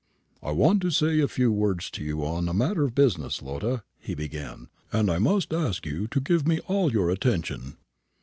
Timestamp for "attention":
7.11-7.77